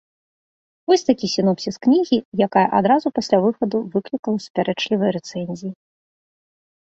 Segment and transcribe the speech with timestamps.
[0.91, 5.71] Вось такі сінопсіс кнігі, якая адразу пасля выхаду выклікала супярэчлівыя рэцэнзіі.